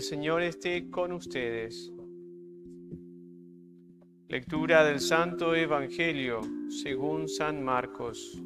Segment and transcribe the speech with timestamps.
[0.00, 1.92] El Señor esté con ustedes.
[4.28, 6.40] Lectura del Santo Evangelio
[6.70, 8.42] según San Marcos.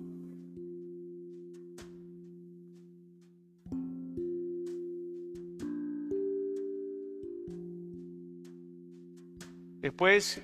[9.81, 10.43] Después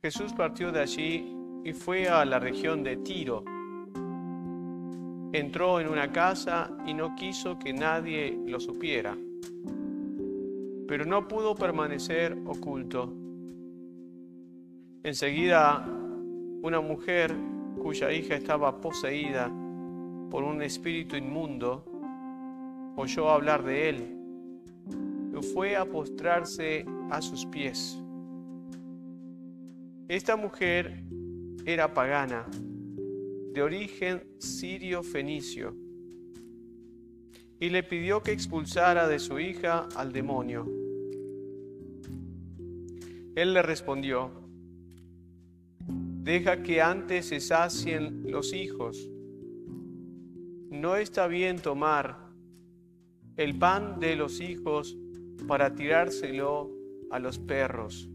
[0.00, 1.26] Jesús partió de allí
[1.64, 3.42] y fue a la región de Tiro.
[5.32, 9.16] Entró en una casa y no quiso que nadie lo supiera,
[10.88, 13.12] pero no pudo permanecer oculto.
[15.02, 15.86] Enseguida,
[16.62, 17.32] una mujer
[17.78, 19.52] cuya hija estaba poseída
[20.30, 21.84] por un espíritu inmundo
[22.96, 24.18] oyó hablar de él
[25.38, 28.00] y fue a postrarse a sus pies.
[30.08, 31.04] Esta mujer
[31.66, 32.46] era pagana,
[33.52, 35.76] de origen sirio-fenicio,
[37.60, 40.77] y le pidió que expulsara de su hija al demonio.
[43.38, 44.32] Él le respondió,
[45.86, 49.08] deja que antes se sacien los hijos.
[50.70, 52.18] No está bien tomar
[53.36, 54.98] el pan de los hijos
[55.46, 56.68] para tirárselo
[57.12, 58.10] a los perros.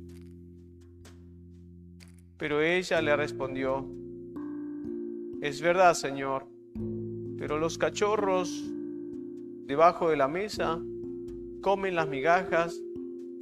[2.35, 3.87] Pero ella le respondió,
[5.41, 6.47] es verdad, Señor,
[7.37, 8.61] pero los cachorros
[9.67, 10.81] debajo de la mesa
[11.61, 12.77] comen las migajas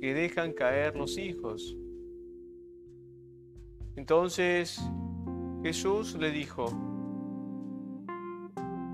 [0.02, 1.78] que dejan caer los hijos.
[3.96, 4.82] Entonces
[5.62, 6.66] Jesús le dijo,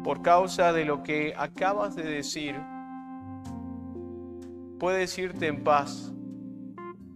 [0.04, 2.56] por causa de lo que acabas de decir,
[4.80, 6.14] puedes irte en paz.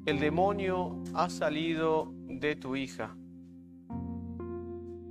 [0.06, 3.18] El demonio ha salido de tu hija.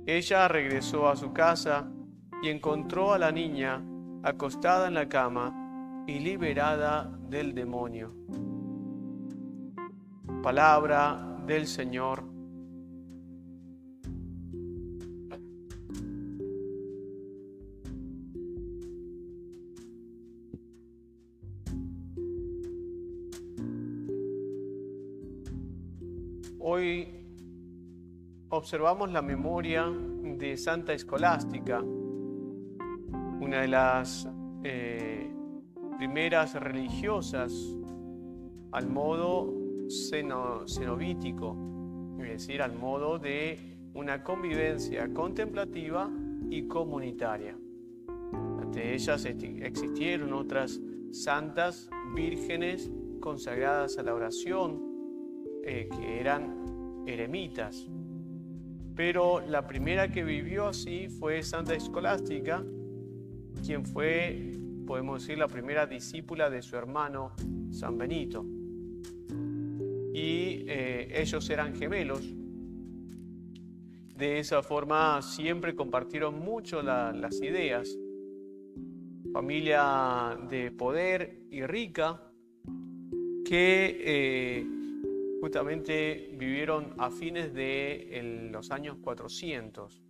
[0.07, 1.91] Ella regresó a su casa
[2.41, 3.85] y encontró a la niña
[4.23, 8.15] acostada en la cama y liberada del demonio.
[10.41, 12.23] Palabra del Señor.
[26.57, 27.07] Hoy
[28.49, 34.27] observamos la memoria de Santa Escolástica, una de las
[34.63, 35.31] eh,
[35.99, 37.53] primeras religiosas
[38.71, 39.60] al modo
[40.65, 41.55] cenobítico,
[42.19, 46.09] es decir, al modo de una convivencia contemplativa
[46.49, 47.57] y comunitaria.
[48.61, 50.79] Ante ellas existieron otras
[51.11, 54.81] santas vírgenes consagradas a la oración,
[55.63, 57.87] eh, que eran eremitas,
[58.95, 62.63] pero la primera que vivió así fue Santa Escolástica,
[63.65, 64.53] quien fue,
[64.85, 67.31] podemos decir, la primera discípula de su hermano
[67.71, 68.45] San Benito.
[70.13, 72.21] Y eh, ellos eran gemelos.
[74.15, 77.97] De esa forma siempre compartieron mucho las ideas.
[79.33, 82.21] Familia de poder y rica
[83.45, 84.65] que eh,
[85.41, 90.03] justamente vivieron a fines de los años 400,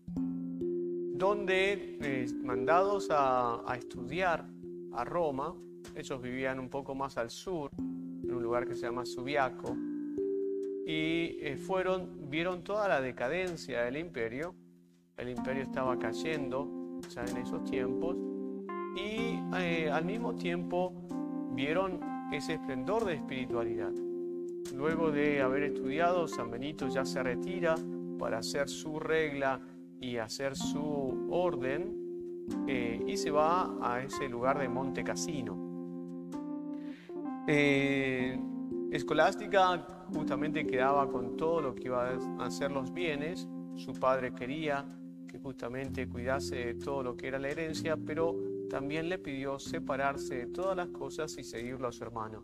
[1.16, 4.46] donde eh, mandados a, estudiar
[4.92, 5.56] a Roma,
[5.96, 9.76] ellos vivían un poco más al sur, en un lugar que se llama Subiaco,
[10.86, 14.56] y eh, fueron, vieron toda la decadencia del imperio,
[15.18, 18.16] el imperio estaba cayendo ya en esos tiempos,
[18.96, 20.94] y eh, al mismo tiempo
[21.54, 22.00] vieron
[22.32, 23.92] ese esplendor de espiritualidad.
[24.76, 27.76] Luego de haber estudiado, San Benito ya se retira
[28.18, 29.60] para hacer su regla
[30.00, 35.58] y hacer su orden eh, y se va a ese lugar de Monte Cassino.
[37.48, 38.40] Eh,
[38.92, 43.48] Escolástica justamente quedaba con todo lo que iba a hacer los bienes.
[43.78, 44.86] Su padre quería
[45.30, 48.36] que justamente cuidase de todo lo que era la herencia, pero
[48.70, 52.44] también le pidió separarse de todas las cosas y seguirlo a su hermano.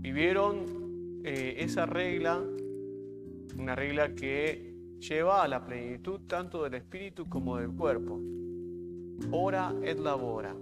[0.00, 2.42] Vivieron eh, esa regla,
[3.56, 8.20] una regla que lleva a la plenitud tanto del espíritu como del cuerpo.
[9.30, 10.56] Ora et labora.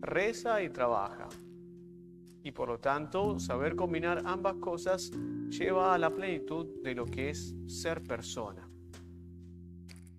[0.00, 1.28] Reza y trabaja.
[2.42, 5.12] Y por lo tanto, saber combinar ambas cosas
[5.48, 8.68] lleva a la plenitud de lo que es ser persona.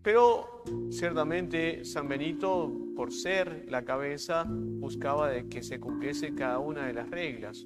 [0.01, 6.85] Pero ciertamente San Benito, por ser la cabeza, buscaba de que se cumpliese cada una
[6.85, 7.65] de las reglas.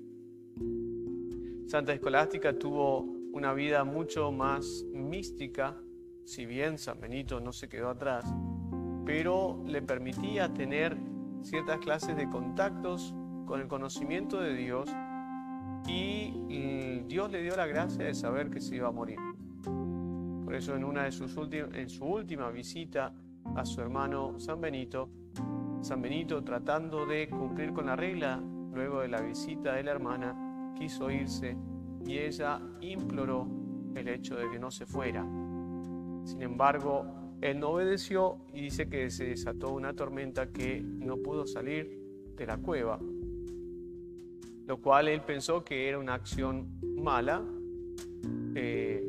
[1.68, 3.02] Santa Escolástica tuvo
[3.34, 5.82] una vida mucho más mística,
[6.26, 8.26] si bien San Benito no se quedó atrás,
[9.06, 10.98] pero le permitía tener
[11.42, 13.14] ciertas clases de contactos
[13.48, 14.94] con el conocimiento de Dios
[15.88, 19.18] y mm, Dios le dio la gracia de saber que se iba a morir.
[20.44, 23.14] Por eso en una de sus en su última visita
[23.56, 25.10] a su hermano San Benito,
[25.82, 28.42] San Benito tratando de cumplir con la regla
[28.74, 31.58] luego de la visita de la hermana, quiso irse
[32.06, 33.48] y ella imploró
[33.96, 35.24] el hecho de que no se fuera.
[36.26, 37.06] Sin embargo,
[37.42, 41.98] él no obedeció y dice que se desató una tormenta que no pudo salir
[42.36, 43.00] de la cueva,
[44.68, 46.68] lo cual él pensó que era una acción
[46.98, 47.42] mala.
[48.54, 49.02] Eh,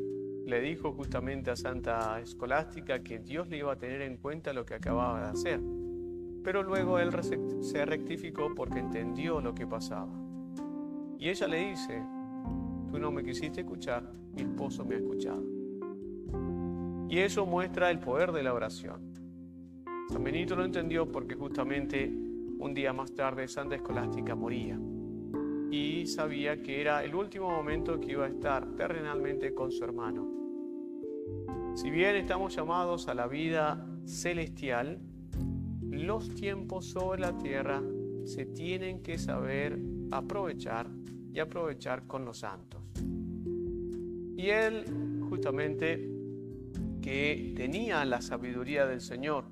[0.45, 4.65] le dijo justamente a Santa Escolástica que Dios le iba a tener en cuenta lo
[4.65, 5.59] que acababa de hacer.
[6.43, 7.11] Pero luego él
[7.61, 10.13] se rectificó porque entendió lo que pasaba.
[11.19, 12.01] Y ella le dice,
[12.89, 15.43] tú no me quisiste escuchar, mi esposo me ha escuchado.
[17.09, 19.13] Y eso muestra el poder de la oración.
[20.09, 24.79] San Benito lo entendió porque justamente un día más tarde Santa Escolástica moría
[25.71, 30.27] y sabía que era el último momento que iba a estar terrenalmente con su hermano.
[31.75, 34.99] Si bien estamos llamados a la vida celestial,
[35.81, 37.81] los tiempos sobre la tierra
[38.25, 39.79] se tienen que saber
[40.11, 40.87] aprovechar
[41.33, 42.81] y aprovechar con los santos.
[44.35, 46.09] Y él justamente
[47.01, 49.45] que tenía la sabiduría del Señor,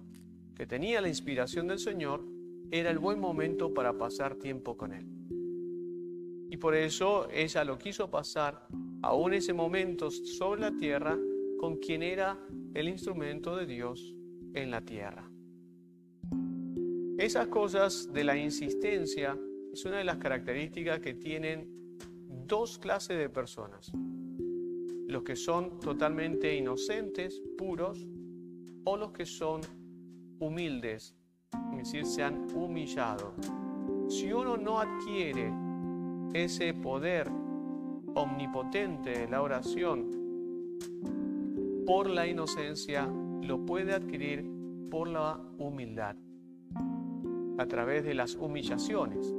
[0.56, 2.24] que tenía la inspiración del Señor,
[2.72, 5.17] era el buen momento para pasar tiempo con él.
[6.50, 8.68] Y por eso ella lo quiso pasar
[9.02, 11.18] aún ese momento sobre la tierra
[11.60, 12.40] con quien era
[12.74, 14.16] el instrumento de Dios
[14.54, 15.30] en la tierra.
[17.18, 19.38] Esas cosas de la insistencia
[19.74, 21.68] es una de las características que tienen
[22.46, 23.92] dos clases de personas.
[25.08, 28.06] Los que son totalmente inocentes, puros,
[28.84, 29.62] o los que son
[30.40, 31.16] humildes,
[31.72, 33.34] es decir, se han humillado.
[34.08, 35.52] Si uno no adquiere
[36.44, 37.30] ese poder
[38.16, 40.18] omnipotente de la oración
[41.86, 43.08] por la inocencia,
[43.42, 44.46] lo puede adquirir
[44.92, 46.16] por la humildad,
[47.58, 49.34] a través de las humillaciones.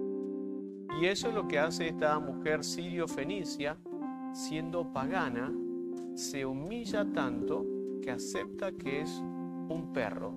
[1.01, 3.77] Y eso es lo que hace esta mujer sirio-fenicia,
[4.33, 5.53] siendo pagana,
[6.15, 7.67] se humilla tanto
[8.03, 9.23] que acepta que es
[9.69, 10.33] un perro.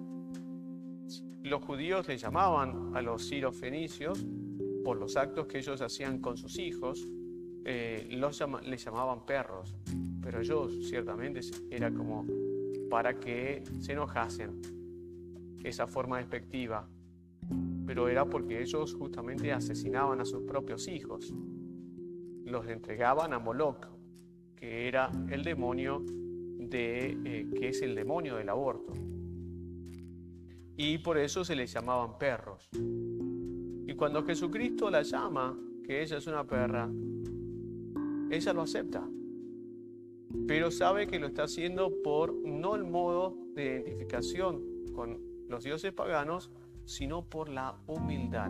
[1.44, 4.25] Los judíos le llamaban a los sirio-fenicios
[4.83, 7.07] por los actos que ellos hacían con sus hijos,
[7.66, 9.75] eh, los les llamaban perros,
[10.22, 12.25] pero ellos ciertamente era como
[12.89, 14.62] para que se enojasen,
[15.63, 16.89] esa forma despectiva,
[17.86, 21.34] pero era porque ellos justamente asesinaban a sus propios hijos,
[22.45, 23.88] los entregaban a Moloch,
[24.56, 28.94] que era el demonio de, eh, que es el demonio del aborto.
[30.77, 32.69] Y por eso se les llamaban perros.
[34.01, 36.89] Cuando Jesucristo la llama, que ella es una perra,
[38.31, 39.07] ella lo acepta.
[40.48, 44.63] Pero sabe que lo está haciendo por no el modo de identificación
[44.95, 46.50] con los dioses paganos,
[46.83, 48.50] sino por la humildad.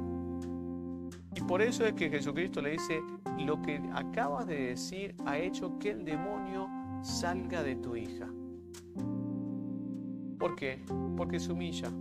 [1.36, 3.02] Y por eso es que Jesucristo le dice,
[3.46, 6.70] lo que acabas de decir ha hecho que el demonio
[7.04, 8.30] salga de tu hija.
[10.40, 10.82] ¿Por qué?
[11.18, 11.92] Porque se humilla.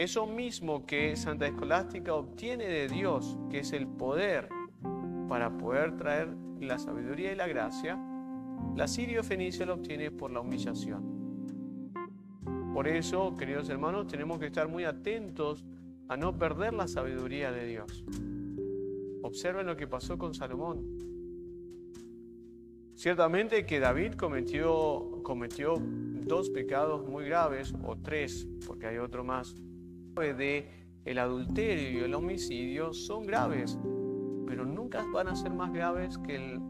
[0.00, 4.48] Eso mismo que Santa Escolástica obtiene de Dios, que es el poder
[5.28, 7.98] para poder traer la sabiduría y la gracia,
[8.74, 11.92] la sirio fenicia lo obtiene por la humillación.
[12.72, 15.66] Por eso, queridos hermanos, tenemos que estar muy atentos
[16.08, 18.02] a no perder la sabiduría de Dios.
[19.20, 20.96] Observen lo que pasó con Salomón.
[22.94, 29.54] Ciertamente que David cometió, cometió dos pecados muy graves, o tres, porque hay otro más,
[30.14, 30.68] de
[31.04, 33.78] el adulterio y el homicidio son graves,
[34.46, 36.60] pero nunca van a ser más graves que el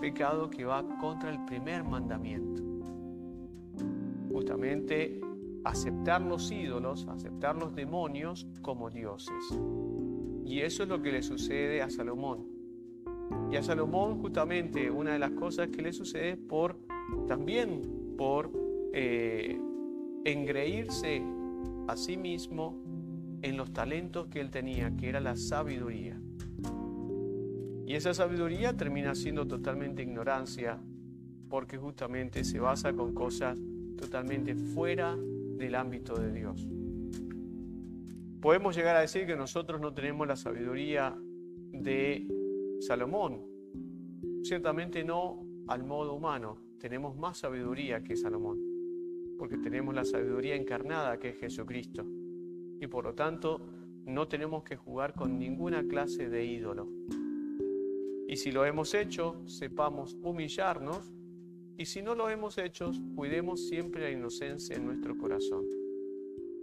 [0.00, 2.62] pecado que va contra el primer mandamiento.
[4.30, 5.20] Justamente
[5.64, 9.58] aceptar los ídolos, aceptar los demonios como dioses.
[10.44, 12.46] Y eso es lo que le sucede a Salomón.
[13.50, 16.76] Y a Salomón justamente una de las cosas que le sucede por
[17.26, 18.50] también por
[18.92, 19.58] eh,
[20.24, 21.22] engreírse
[21.90, 22.80] a sí mismo
[23.42, 26.20] en los talentos que él tenía, que era la sabiduría.
[27.86, 30.78] Y esa sabiduría termina siendo totalmente ignorancia,
[31.48, 33.58] porque justamente se basa con cosas
[33.96, 36.68] totalmente fuera del ámbito de Dios.
[38.40, 41.16] Podemos llegar a decir que nosotros no tenemos la sabiduría
[41.72, 42.26] de
[42.80, 43.42] Salomón.
[44.44, 48.58] Ciertamente no al modo humano, tenemos más sabiduría que Salomón,
[49.40, 52.04] porque tenemos la sabiduría encarnada que es Jesucristo
[52.78, 53.58] y por lo tanto
[54.04, 56.86] no tenemos que jugar con ninguna clase de ídolo.
[58.28, 61.10] Y si lo hemos hecho, sepamos humillarnos.
[61.78, 65.64] Y si no lo hemos hecho, cuidemos siempre la inocencia en nuestro corazón.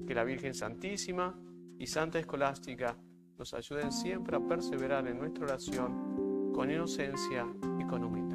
[0.06, 1.36] Que la Virgen Santísima
[1.80, 2.96] y Santa Escolástica
[3.40, 7.48] nos ayuden siempre a perseverar en nuestra oración con inocencia
[7.80, 8.27] y con humildad.